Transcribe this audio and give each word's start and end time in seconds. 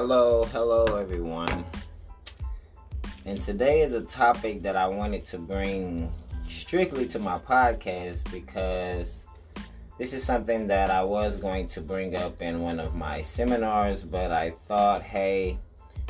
Hello, 0.00 0.44
hello 0.52 0.84
everyone. 0.96 1.64
And 3.24 3.42
today 3.42 3.80
is 3.80 3.94
a 3.94 4.02
topic 4.02 4.62
that 4.62 4.76
I 4.76 4.86
wanted 4.86 5.24
to 5.24 5.38
bring 5.38 6.12
strictly 6.48 7.04
to 7.08 7.18
my 7.18 7.36
podcast 7.36 8.30
because 8.30 9.22
this 9.98 10.12
is 10.12 10.22
something 10.22 10.68
that 10.68 10.88
I 10.88 11.02
was 11.02 11.36
going 11.36 11.66
to 11.66 11.80
bring 11.80 12.14
up 12.14 12.40
in 12.40 12.60
one 12.60 12.78
of 12.78 12.94
my 12.94 13.20
seminars, 13.20 14.04
but 14.04 14.30
I 14.30 14.52
thought, 14.52 15.02
hey, 15.02 15.58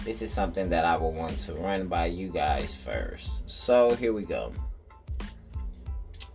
this 0.05 0.21
is 0.21 0.31
something 0.31 0.69
that 0.69 0.85
I 0.85 0.95
would 0.95 1.15
want 1.15 1.39
to 1.47 1.55
run 1.55 1.87
by 1.87 2.07
you 2.09 2.29
guys 2.29 2.75
first. 2.75 3.49
So 3.49 3.95
here 3.95 4.13
we 4.13 4.25
go. 4.25 4.53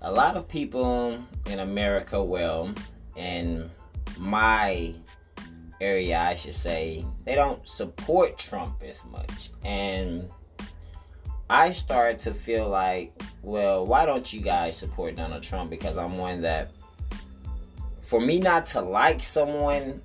A 0.01 0.11
lot 0.11 0.37
of 0.37 0.47
people 0.47 1.23
in 1.51 1.59
America, 1.59 2.23
well, 2.23 2.73
in 3.15 3.69
my 4.17 4.95
area, 5.83 6.19
I 6.19 6.35
should 6.35 6.55
say, 6.55 7.05
they 7.25 7.35
don't 7.35 7.67
support 7.67 8.37
Trump 8.37 8.81
as 8.87 9.03
much. 9.05 9.51
And 9.63 10.29
I 11.49 11.71
started 11.71 12.19
to 12.19 12.33
feel 12.33 12.69
like, 12.69 13.13
well, 13.41 13.85
why 13.85 14.05
don't 14.05 14.31
you 14.31 14.41
guys 14.41 14.77
support 14.77 15.15
Donald 15.15 15.43
Trump? 15.43 15.69
Because 15.69 15.97
I'm 15.97 16.17
one 16.17 16.41
that, 16.41 16.71
for 18.01 18.21
me 18.21 18.39
not 18.39 18.65
to 18.67 18.81
like 18.81 19.23
someone, 19.23 20.01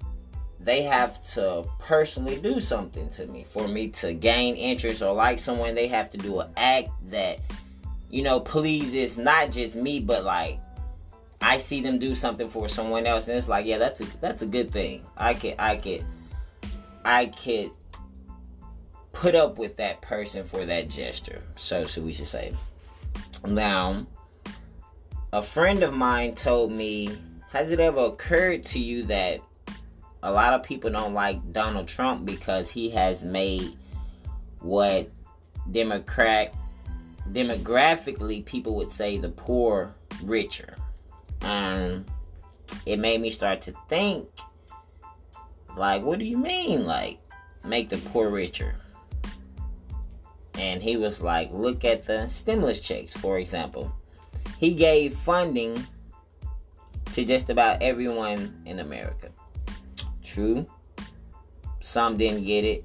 they 0.60 0.82
have 0.82 1.22
to 1.34 1.64
personally 1.78 2.36
do 2.36 2.58
something 2.60 3.08
to 3.10 3.26
me. 3.26 3.44
For 3.44 3.68
me 3.68 3.88
to 3.90 4.12
gain 4.12 4.56
interest 4.56 5.02
or 5.02 5.14
like 5.14 5.38
someone, 5.38 5.74
they 5.74 5.88
have 5.88 6.10
to 6.10 6.18
do 6.18 6.40
an 6.40 6.50
act 6.56 6.90
that, 7.10 7.38
you 8.10 8.22
know, 8.22 8.40
pleases 8.40 9.16
not 9.18 9.50
just 9.52 9.76
me, 9.76 10.00
but 10.00 10.24
like 10.24 10.60
I 11.40 11.58
see 11.58 11.80
them 11.80 11.98
do 11.98 12.14
something 12.14 12.48
for 12.48 12.68
someone 12.68 13.06
else, 13.06 13.28
and 13.28 13.36
it's 13.36 13.48
like, 13.48 13.64
yeah, 13.64 13.78
that's 13.78 14.00
a 14.00 14.04
that's 14.20 14.42
a 14.42 14.46
good 14.46 14.70
thing. 14.70 15.04
I 15.16 15.34
could 15.34 15.54
I 15.58 15.76
could 15.76 16.04
I 17.04 17.26
could 17.26 17.70
put 19.12 19.34
up 19.34 19.58
with 19.58 19.76
that 19.76 20.00
person 20.02 20.44
for 20.44 20.66
that 20.66 20.88
gesture. 20.88 21.42
So 21.56 21.84
so 21.84 22.02
we 22.02 22.12
should 22.12 22.26
say. 22.26 22.52
Now, 23.46 24.06
a 25.32 25.42
friend 25.42 25.82
of 25.82 25.94
mine 25.94 26.34
told 26.34 26.72
me, 26.72 27.16
has 27.50 27.70
it 27.70 27.78
ever 27.78 28.00
occurred 28.06 28.64
to 28.66 28.80
you 28.80 29.04
that 29.04 29.40
a 30.24 30.32
lot 30.32 30.54
of 30.54 30.64
people 30.64 30.90
don't 30.90 31.14
like 31.14 31.52
Donald 31.52 31.86
Trump 31.86 32.24
because 32.26 32.68
he 32.68 32.90
has 32.90 33.22
made 33.24 33.76
what 34.60 35.08
Democrat 35.70 36.52
demographically 37.30 38.44
people 38.44 38.74
would 38.74 38.90
say 38.90 39.18
the 39.18 39.28
poor 39.28 39.94
richer 40.24 40.74
and 41.42 42.04
it 42.86 42.98
made 42.98 43.20
me 43.20 43.30
start 43.30 43.60
to 43.62 43.74
think 43.88 44.28
like 45.76 46.02
what 46.02 46.18
do 46.18 46.24
you 46.24 46.36
mean 46.36 46.86
like 46.86 47.20
make 47.64 47.88
the 47.88 47.98
poor 47.98 48.30
richer? 48.30 48.74
And 50.58 50.82
he 50.82 50.96
was 50.96 51.20
like 51.20 51.50
look 51.52 51.84
at 51.84 52.04
the 52.06 52.28
stimulus 52.28 52.80
checks 52.80 53.12
for 53.12 53.38
example. 53.38 53.92
He 54.58 54.74
gave 54.74 55.14
funding 55.18 55.84
to 57.12 57.24
just 57.24 57.50
about 57.50 57.82
everyone 57.82 58.60
in 58.66 58.80
america. 58.80 59.30
True. 60.22 60.66
Some 61.80 62.16
didn't 62.18 62.44
get 62.44 62.64
it. 62.64 62.84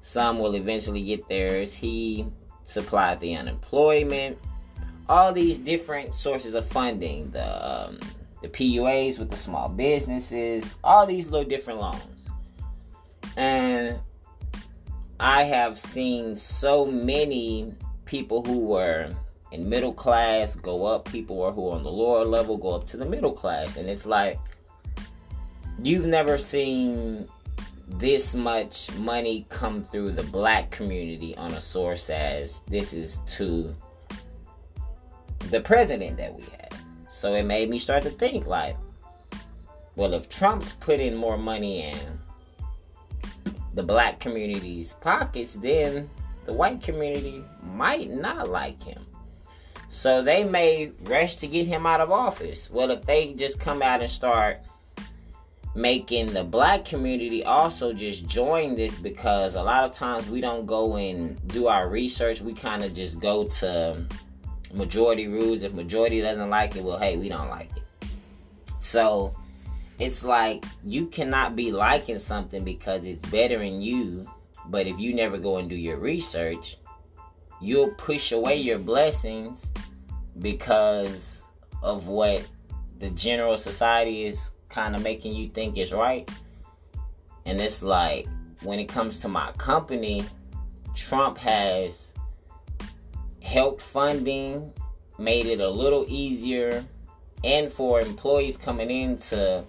Some 0.00 0.38
will 0.38 0.54
eventually 0.54 1.02
get 1.02 1.28
theirs. 1.28 1.74
He 1.74 2.26
supplied 2.64 3.20
the 3.20 3.34
unemployment 3.34 4.38
all 5.08 5.32
these 5.32 5.58
different 5.58 6.14
sources 6.14 6.54
of 6.54 6.66
funding 6.66 7.30
the 7.30 7.86
um, 7.88 7.98
the 8.42 8.48
PUAs 8.48 9.18
with 9.18 9.30
the 9.30 9.36
small 9.36 9.68
businesses, 9.68 10.74
all 10.84 11.06
these 11.06 11.28
little 11.28 11.48
different 11.48 11.80
loans. 11.80 12.02
And 13.36 13.98
I 15.18 15.42
have 15.42 15.78
seen 15.78 16.36
so 16.36 16.84
many 16.84 17.74
people 18.04 18.44
who 18.44 18.60
were 18.60 19.10
in 19.50 19.68
middle 19.68 19.92
class 19.92 20.54
go 20.54 20.86
up, 20.86 21.10
people 21.10 21.36
who 21.52 21.68
are 21.68 21.74
on 21.74 21.82
the 21.82 21.90
lower 21.90 22.24
level 22.24 22.56
go 22.56 22.70
up 22.70 22.84
to 22.86 22.96
the 22.96 23.04
middle 23.04 23.32
class. 23.32 23.76
And 23.76 23.88
it's 23.88 24.06
like, 24.06 24.38
you've 25.82 26.06
never 26.06 26.38
seen 26.38 27.26
this 27.88 28.34
much 28.34 28.94
money 28.98 29.46
come 29.48 29.82
through 29.82 30.12
the 30.12 30.22
black 30.24 30.70
community 30.70 31.36
on 31.36 31.52
a 31.52 31.60
source 31.60 32.10
as 32.10 32.60
this 32.68 32.92
is 32.92 33.18
to 33.26 33.74
the 35.50 35.60
president 35.60 36.16
that 36.18 36.34
we 36.34 36.42
had. 36.42 36.74
So 37.08 37.34
it 37.34 37.44
made 37.44 37.70
me 37.70 37.78
start 37.78 38.02
to 38.04 38.10
think 38.10 38.46
like, 38.46 38.76
well, 39.96 40.14
if 40.14 40.28
Trump's 40.28 40.72
putting 40.72 41.16
more 41.16 41.38
money 41.38 41.82
in 41.82 41.98
the 43.74 43.82
black 43.82 44.20
community's 44.20 44.92
pockets, 44.92 45.54
then 45.54 46.08
the 46.46 46.52
white 46.52 46.82
community 46.82 47.44
might 47.62 48.10
not 48.10 48.48
like 48.48 48.82
him. 48.82 49.04
So 49.88 50.22
they 50.22 50.44
may 50.44 50.92
rush 51.04 51.36
to 51.36 51.46
get 51.46 51.66
him 51.66 51.86
out 51.86 52.00
of 52.00 52.10
office. 52.10 52.70
Well, 52.70 52.90
if 52.90 53.04
they 53.06 53.32
just 53.34 53.58
come 53.58 53.82
out 53.82 54.00
and 54.00 54.10
start 54.10 54.60
making 55.74 56.32
the 56.32 56.42
black 56.42 56.84
community 56.84 57.44
also 57.44 57.92
just 57.92 58.26
join 58.26 58.74
this 58.74 58.98
because 58.98 59.54
a 59.54 59.62
lot 59.62 59.84
of 59.84 59.92
times 59.92 60.28
we 60.28 60.40
don't 60.40 60.66
go 60.66 60.96
and 60.96 61.38
do 61.48 61.68
our 61.68 61.88
research. 61.88 62.40
We 62.40 62.52
kind 62.52 62.82
of 62.82 62.94
just 62.94 63.20
go 63.20 63.44
to 63.44 64.04
majority 64.72 65.28
rules. 65.28 65.62
If 65.62 65.72
majority 65.72 66.20
doesn't 66.20 66.50
like 66.50 66.76
it, 66.76 66.84
well, 66.84 66.98
hey, 66.98 67.16
we 67.16 67.28
don't 67.28 67.48
like 67.48 67.70
it. 67.76 67.82
So 68.78 69.34
it's 69.98 70.24
like 70.24 70.64
you 70.84 71.06
cannot 71.06 71.56
be 71.56 71.72
liking 71.72 72.18
something 72.18 72.64
because 72.64 73.04
it's 73.04 73.24
bettering 73.26 73.80
you, 73.80 74.28
but 74.66 74.86
if 74.86 74.98
you 75.00 75.14
never 75.14 75.38
go 75.38 75.58
and 75.58 75.68
do 75.68 75.74
your 75.74 75.98
research, 75.98 76.76
you'll 77.60 77.90
push 77.92 78.32
away 78.32 78.56
your 78.56 78.78
blessings 78.78 79.72
because 80.38 81.44
of 81.82 82.08
what 82.08 82.46
the 83.00 83.10
general 83.10 83.56
society 83.56 84.24
is 84.24 84.52
kind 84.68 84.94
of 84.94 85.02
making 85.02 85.34
you 85.34 85.48
think 85.48 85.76
is 85.78 85.92
right. 85.92 86.30
And 87.44 87.60
it's 87.60 87.82
like 87.82 88.28
when 88.62 88.78
it 88.78 88.88
comes 88.88 89.18
to 89.20 89.28
my 89.28 89.52
company, 89.52 90.24
Trump 90.94 91.38
has 91.38 92.12
helped 93.48 93.80
funding, 93.80 94.70
made 95.18 95.46
it 95.46 95.60
a 95.60 95.68
little 95.68 96.04
easier, 96.06 96.84
and 97.42 97.72
for 97.72 97.98
employees 98.00 98.58
coming 98.58 98.90
in 98.90 99.16
to 99.16 99.64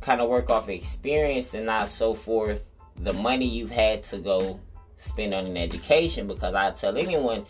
kind 0.00 0.20
of 0.20 0.28
work 0.28 0.50
off 0.50 0.68
experience 0.68 1.54
and 1.54 1.66
not 1.66 1.88
so 1.88 2.14
forth 2.14 2.70
the 3.00 3.12
money 3.12 3.44
you've 3.44 3.70
had 3.70 4.02
to 4.04 4.18
go 4.18 4.60
spend 4.96 5.34
on 5.34 5.46
an 5.46 5.56
education 5.56 6.28
because 6.28 6.54
I 6.54 6.70
tell 6.70 6.96
anyone 6.96 7.44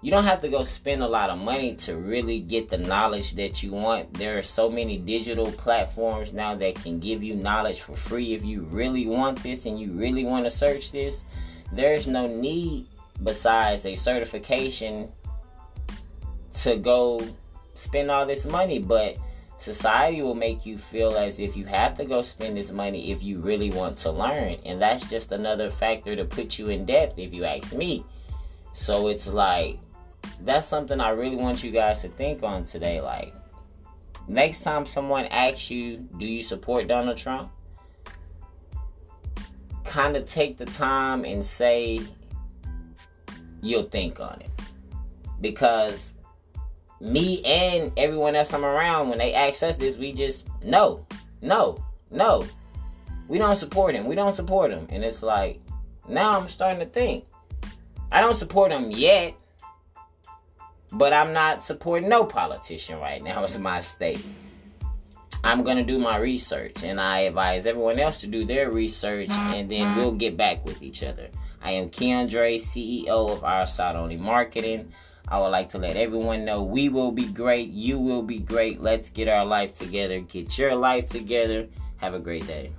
you 0.00 0.12
don't 0.12 0.24
have 0.24 0.42
to 0.42 0.48
go 0.48 0.62
spend 0.62 1.02
a 1.02 1.08
lot 1.08 1.30
of 1.30 1.38
money 1.38 1.74
to 1.74 1.96
really 1.96 2.38
get 2.38 2.68
the 2.68 2.78
knowledge 2.78 3.32
that 3.34 3.62
you 3.62 3.72
want. 3.72 4.14
There 4.14 4.38
are 4.38 4.42
so 4.42 4.70
many 4.70 4.98
digital 4.98 5.50
platforms 5.50 6.32
now 6.32 6.54
that 6.54 6.76
can 6.76 7.00
give 7.00 7.24
you 7.24 7.34
knowledge 7.34 7.80
for 7.80 7.96
free 7.96 8.34
if 8.34 8.44
you 8.44 8.62
really 8.64 9.08
want 9.08 9.42
this 9.42 9.66
and 9.66 9.80
you 9.80 9.90
really 9.90 10.24
want 10.24 10.44
to 10.44 10.50
search 10.50 10.92
this. 10.92 11.24
There's 11.72 12.06
no 12.06 12.28
need 12.28 12.86
besides 13.22 13.86
a 13.86 13.94
certification 13.94 15.10
to 16.52 16.76
go 16.76 17.20
spend 17.74 18.10
all 18.10 18.26
this 18.26 18.44
money 18.44 18.78
but 18.78 19.16
society 19.58 20.22
will 20.22 20.34
make 20.34 20.66
you 20.66 20.76
feel 20.76 21.16
as 21.16 21.40
if 21.40 21.56
you 21.56 21.64
have 21.64 21.96
to 21.96 22.04
go 22.04 22.22
spend 22.22 22.56
this 22.56 22.70
money 22.70 23.10
if 23.10 23.22
you 23.22 23.38
really 23.38 23.70
want 23.70 23.96
to 23.96 24.10
learn. 24.10 24.56
And 24.64 24.80
that's 24.80 25.08
just 25.08 25.32
another 25.32 25.70
factor 25.70 26.14
to 26.14 26.24
put 26.24 26.58
you 26.58 26.68
in 26.68 26.84
debt 26.84 27.14
if 27.16 27.32
you 27.32 27.44
ask 27.44 27.74
me. 27.74 28.04
So 28.72 29.08
it's 29.08 29.26
like 29.28 29.78
that's 30.40 30.66
something 30.66 31.00
i 31.00 31.08
really 31.08 31.36
want 31.36 31.64
you 31.64 31.70
guys 31.70 32.02
to 32.02 32.08
think 32.08 32.42
on 32.42 32.64
today. 32.64 33.00
Like 33.00 33.34
next 34.28 34.62
time 34.62 34.84
someone 34.84 35.24
asks 35.26 35.70
you 35.70 35.96
do 36.18 36.26
you 36.26 36.42
support 36.42 36.88
donald 36.88 37.16
trump? 37.16 37.50
Kind 39.84 40.16
of 40.16 40.26
take 40.26 40.58
the 40.58 40.66
time 40.66 41.24
and 41.24 41.42
say 41.42 42.00
you'll 43.66 43.82
think 43.82 44.20
on 44.20 44.40
it. 44.40 44.50
Because 45.40 46.14
me 47.00 47.44
and 47.44 47.92
everyone 47.96 48.34
else 48.34 48.54
I'm 48.54 48.64
around, 48.64 49.08
when 49.08 49.18
they 49.18 49.34
ask 49.34 49.62
us 49.62 49.76
this, 49.76 49.96
we 49.96 50.12
just 50.12 50.48
no, 50.62 51.06
no, 51.42 51.76
no. 52.10 52.44
We 53.28 53.38
don't 53.38 53.56
support 53.56 53.94
him. 53.94 54.06
We 54.06 54.14
don't 54.14 54.32
support 54.32 54.70
him. 54.70 54.86
And 54.88 55.04
it's 55.04 55.22
like, 55.22 55.60
now 56.08 56.38
I'm 56.38 56.48
starting 56.48 56.78
to 56.80 56.86
think. 56.86 57.24
I 58.12 58.20
don't 58.20 58.36
support 58.36 58.70
him 58.70 58.90
yet, 58.90 59.34
but 60.92 61.12
I'm 61.12 61.32
not 61.32 61.64
supporting 61.64 62.08
no 62.08 62.24
politician 62.24 62.98
right 63.00 63.22
now, 63.22 63.42
is 63.44 63.58
my 63.58 63.80
state. 63.80 64.24
I'm 65.44 65.62
gonna 65.62 65.84
do 65.84 65.98
my 65.98 66.16
research 66.16 66.82
and 66.82 67.00
I 67.00 67.20
advise 67.20 67.66
everyone 67.66 68.00
else 68.00 68.18
to 68.18 68.26
do 68.26 68.44
their 68.44 68.70
research 68.70 69.28
and 69.28 69.70
then 69.70 69.96
we'll 69.96 70.12
get 70.12 70.36
back 70.36 70.64
with 70.64 70.82
each 70.82 71.02
other. 71.02 71.28
I 71.66 71.72
am 71.72 71.90
Keandre, 71.90 72.54
CEO 72.60 73.28
of 73.28 73.42
Our 73.42 73.66
Side 73.66 73.96
Only 73.96 74.16
Marketing. 74.16 74.92
I 75.26 75.40
would 75.40 75.48
like 75.48 75.68
to 75.70 75.78
let 75.78 75.96
everyone 75.96 76.44
know 76.44 76.62
we 76.62 76.88
will 76.88 77.10
be 77.10 77.26
great. 77.26 77.70
You 77.70 77.98
will 77.98 78.22
be 78.22 78.38
great. 78.38 78.80
Let's 78.80 79.10
get 79.10 79.26
our 79.26 79.44
life 79.44 79.74
together. 79.74 80.20
Get 80.20 80.56
your 80.58 80.76
life 80.76 81.06
together. 81.06 81.66
Have 81.96 82.14
a 82.14 82.20
great 82.20 82.46
day. 82.46 82.70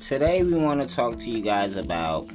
Today, 0.00 0.42
we 0.42 0.54
want 0.54 0.80
to 0.80 0.92
talk 0.92 1.20
to 1.20 1.30
you 1.30 1.40
guys 1.40 1.76
about 1.76 2.28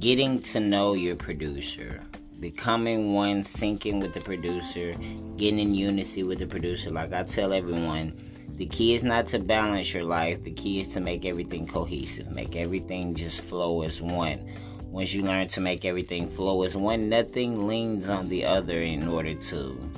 getting 0.00 0.40
to 0.40 0.58
know 0.58 0.94
your 0.94 1.14
producer 1.14 2.02
becoming 2.40 3.12
one, 3.12 3.42
syncing 3.42 4.00
with 4.00 4.14
the 4.14 4.20
producer, 4.20 4.94
getting 5.36 5.58
in 5.58 5.74
unity 5.74 6.22
with 6.22 6.38
the 6.38 6.46
producer. 6.46 6.90
Like 6.90 7.12
I 7.12 7.22
tell 7.24 7.52
everyone, 7.52 8.12
the 8.56 8.66
key 8.66 8.94
is 8.94 9.04
not 9.04 9.26
to 9.28 9.38
balance 9.38 9.92
your 9.92 10.04
life, 10.04 10.42
the 10.42 10.52
key 10.52 10.80
is 10.80 10.88
to 10.88 11.00
make 11.00 11.24
everything 11.24 11.66
cohesive, 11.66 12.30
make 12.30 12.56
everything 12.56 13.14
just 13.14 13.40
flow 13.40 13.82
as 13.82 14.02
one. 14.02 14.44
Once 14.90 15.12
you 15.12 15.22
learn 15.22 15.46
to 15.48 15.60
make 15.60 15.84
everything 15.84 16.28
flow 16.28 16.62
as 16.62 16.76
one, 16.76 17.08
nothing 17.08 17.66
leans 17.66 18.08
on 18.08 18.28
the 18.28 18.44
other 18.44 18.82
in 18.82 19.06
order 19.06 19.34
to 19.34 19.90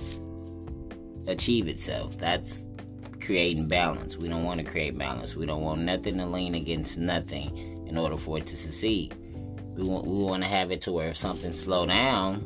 achieve 1.26 1.68
itself. 1.68 2.18
That's 2.18 2.66
creating 3.20 3.68
balance. 3.68 4.16
We 4.16 4.28
don't 4.28 4.44
want 4.44 4.58
to 4.60 4.66
create 4.66 4.98
balance. 4.98 5.36
We 5.36 5.46
don't 5.46 5.62
want 5.62 5.82
nothing 5.82 6.18
to 6.18 6.26
lean 6.26 6.54
against 6.54 6.98
nothing 6.98 7.86
in 7.86 7.96
order 7.96 8.16
for 8.16 8.38
it 8.38 8.46
to 8.48 8.56
succeed. 8.56 9.14
We 9.80 9.88
want 9.88 10.06
we 10.06 10.22
want 10.22 10.42
to 10.42 10.48
have 10.48 10.70
it 10.70 10.82
to 10.82 10.92
where 10.92 11.08
if 11.08 11.16
something 11.16 11.54
slow 11.54 11.86
down, 11.86 12.44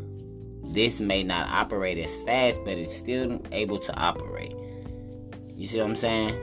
this 0.63 1.01
may 1.01 1.25
not 1.25 1.49
operate 1.49 1.99
as 1.99 2.17
fast, 2.19 2.65
but 2.65 2.79
it's 2.79 2.95
still 2.95 3.43
able 3.51 3.79
to 3.81 3.93
operate. 3.97 4.55
You 5.57 5.67
see 5.67 5.79
what 5.79 5.89
I'm 5.89 5.97
saying? 5.97 6.39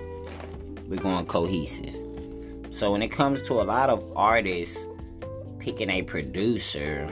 We're 0.89 0.99
going 0.99 1.27
cohesive. 1.27 1.95
So 2.71 2.91
when 2.91 3.01
it 3.01 3.07
comes 3.07 3.41
to 3.43 3.53
a 3.53 3.63
lot 3.63 3.89
of 3.89 4.05
artists 4.17 4.85
picking 5.59 5.89
a 5.89 6.01
producer, 6.01 7.09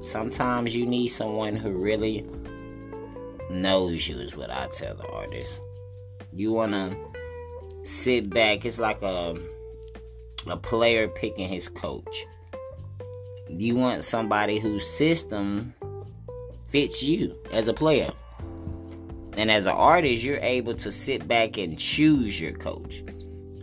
sometimes 0.00 0.74
you 0.74 0.84
need 0.84 1.08
someone 1.08 1.54
who 1.54 1.70
really 1.70 2.26
knows 3.50 4.08
you 4.08 4.18
is 4.18 4.34
what 4.34 4.50
I 4.50 4.66
tell 4.72 4.96
the 4.96 5.06
artist. 5.06 5.60
You 6.32 6.50
wanna 6.50 6.96
sit 7.84 8.30
back. 8.30 8.64
It's 8.64 8.80
like 8.80 9.00
a 9.02 9.36
a 10.48 10.56
player 10.56 11.06
picking 11.06 11.48
his 11.48 11.68
coach. 11.68 12.26
You 13.58 13.76
want 13.76 14.04
somebody 14.04 14.58
whose 14.58 14.88
system 14.88 15.74
fits 16.68 17.02
you 17.02 17.36
as 17.52 17.68
a 17.68 17.74
player. 17.74 18.10
And 19.36 19.50
as 19.50 19.66
an 19.66 19.72
artist, 19.72 20.22
you're 20.22 20.38
able 20.38 20.74
to 20.74 20.90
sit 20.92 21.26
back 21.28 21.58
and 21.58 21.78
choose 21.78 22.40
your 22.40 22.52
coach. 22.52 23.02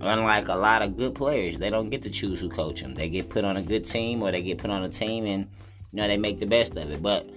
Unlike 0.02 0.48
a 0.48 0.56
lot 0.56 0.82
of 0.82 0.96
good 0.96 1.14
players, 1.14 1.58
they 1.58 1.70
don't 1.70 1.90
get 1.90 2.04
to 2.04 2.10
choose 2.10 2.40
who 2.40 2.50
coach 2.50 2.82
them. 2.82 2.96
They 2.96 3.10
get 3.10 3.30
put 3.30 3.44
on 3.44 3.58
a 3.58 3.62
good 3.62 3.86
team 3.86 4.22
or 4.22 4.32
they 4.32 4.42
get 4.42 4.58
put 4.58 4.70
on 4.70 4.84
a 4.84 4.90
team 4.90 5.26
and 5.26 5.48
you 5.92 6.02
know 6.02 6.08
they 6.08 6.18
make 6.18 6.40
the 6.40 6.46
best 6.46 6.78
of 6.78 6.90
it. 6.90 7.02
But 7.02 7.30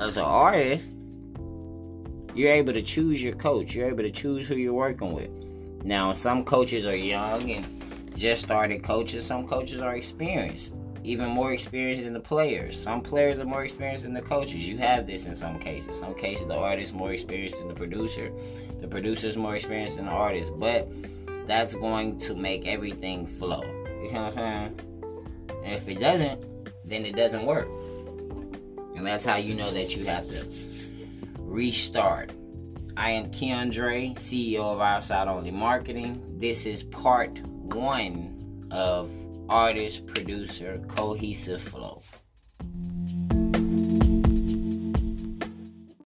as 0.00 0.16
an 0.16 0.24
artist, 0.24 0.84
you're 2.34 2.52
able 2.52 2.72
to 2.72 2.82
choose 2.82 3.22
your 3.22 3.34
coach. 3.34 3.74
You're 3.74 3.88
able 3.88 4.04
to 4.04 4.12
choose 4.12 4.46
who 4.46 4.54
you're 4.54 4.72
working 4.72 5.12
with. 5.12 5.30
Now, 5.84 6.12
some 6.12 6.44
coaches 6.44 6.86
are 6.86 6.96
young 6.96 7.50
and 7.50 8.16
just 8.16 8.42
started 8.42 8.82
coaching. 8.82 9.20
Some 9.20 9.48
coaches 9.48 9.80
are 9.80 9.96
experienced, 9.96 10.74
even 11.08 11.30
more 11.30 11.54
experienced 11.54 12.04
than 12.04 12.12
the 12.12 12.20
players. 12.20 12.78
Some 12.78 13.00
players 13.00 13.40
are 13.40 13.46
more 13.46 13.64
experienced 13.64 14.02
than 14.04 14.12
the 14.12 14.20
coaches. 14.20 14.68
You 14.68 14.76
have 14.76 15.06
this 15.06 15.24
in 15.24 15.34
some 15.34 15.58
cases. 15.58 15.98
Some 15.98 16.14
cases, 16.14 16.46
the 16.46 16.54
artist 16.54 16.92
more 16.92 17.12
experienced 17.12 17.58
than 17.58 17.68
the 17.68 17.74
producer. 17.74 18.30
The 18.80 18.88
producer's 18.88 19.36
more 19.36 19.56
experienced 19.56 19.96
than 19.96 20.04
the 20.04 20.12
artist. 20.12 20.52
But 20.56 20.86
that's 21.46 21.74
going 21.74 22.18
to 22.18 22.34
make 22.34 22.66
everything 22.66 23.26
flow. 23.26 23.62
You 24.02 24.12
know 24.12 24.24
what 24.24 24.38
I'm 24.38 24.74
saying? 24.74 24.80
And 25.64 25.72
if 25.72 25.88
it 25.88 25.98
doesn't, 25.98 26.44
then 26.84 27.06
it 27.06 27.16
doesn't 27.16 27.46
work. 27.46 27.68
And 28.94 29.06
that's 29.06 29.24
how 29.24 29.36
you 29.36 29.54
know 29.54 29.70
that 29.70 29.96
you 29.96 30.04
have 30.04 30.28
to 30.28 30.46
restart. 31.38 32.32
I 32.98 33.12
am 33.12 33.30
Keandre, 33.30 34.14
CEO 34.14 34.60
of 34.60 34.80
Outside 34.80 35.26
Only 35.26 35.52
Marketing. 35.52 36.22
This 36.38 36.66
is 36.66 36.82
part 36.82 37.38
one 37.46 38.66
of 38.70 39.10
artist 39.48 40.06
producer 40.06 40.80
cohesive 40.88 41.60
flow. 41.60 42.02